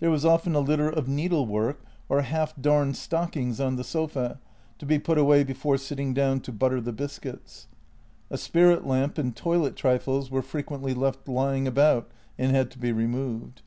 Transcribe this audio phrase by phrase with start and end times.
[0.00, 4.38] There was often a litter of needlework or half darned stockings on the sofa
[4.78, 7.66] to be put away before sitting down to butter the biscuits.
[8.28, 12.78] A spirit lamp and toilet trifles were fre quently left lying about and had to
[12.78, 13.62] be removed.